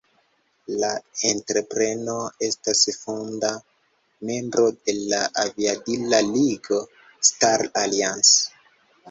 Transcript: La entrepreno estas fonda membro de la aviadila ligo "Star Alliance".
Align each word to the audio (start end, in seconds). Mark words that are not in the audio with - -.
La 0.83 0.87
entrepreno 1.31 2.15
estas 2.47 2.81
fonda 3.01 3.51
membro 4.31 4.65
de 4.79 4.97
la 5.13 5.21
aviadila 5.45 6.23
ligo 6.31 6.81
"Star 7.31 7.67
Alliance". 7.85 8.35